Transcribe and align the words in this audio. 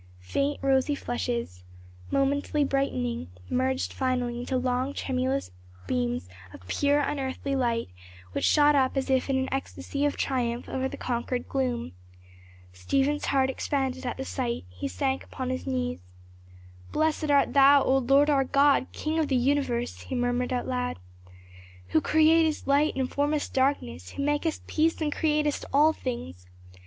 Faint 0.23 0.57
rosy 0.63 0.95
flushes 0.95 1.63
momently 2.09 2.63
brightening 2.63 3.29
merged 3.51 3.93
finally 3.93 4.39
into 4.39 4.57
long 4.57 4.95
tremulous 4.95 5.51
beams 5.85 6.27
of 6.51 6.67
pure 6.67 6.99
unearthly 7.01 7.55
light, 7.55 7.87
which 8.31 8.43
shot 8.43 8.73
up 8.73 8.97
as 8.97 9.11
if 9.11 9.29
in 9.29 9.37
an 9.37 9.47
ecstasy 9.51 10.03
of 10.03 10.17
triumph 10.17 10.67
over 10.67 10.89
the 10.89 10.97
conquered 10.97 11.47
gloom. 11.47 11.91
Stephen's 12.73 13.25
heart 13.25 13.47
expanded 13.47 14.03
at 14.03 14.17
the 14.17 14.25
sight. 14.25 14.65
He 14.69 14.87
sank 14.87 15.23
upon 15.23 15.51
his 15.51 15.67
knees. 15.67 15.99
"'Blessed 16.91 17.29
art 17.29 17.53
thou, 17.53 17.83
O 17.83 17.99
Lord 17.99 18.27
our 18.27 18.43
God, 18.43 18.87
King 18.93 19.19
of 19.19 19.27
the 19.27 19.35
universe,'" 19.35 20.01
he 20.01 20.15
murmured 20.15 20.51
aloud. 20.51 20.97
"'Who 21.89 22.01
createst 22.01 22.65
light 22.65 22.95
and 22.95 23.07
formest 23.07 23.53
darkness, 23.53 24.09
who 24.13 24.23
makest 24.23 24.65
peace 24.65 24.99
and 24.99 25.13
createst 25.13 25.63
all 25.71 25.93
things! 25.93 26.47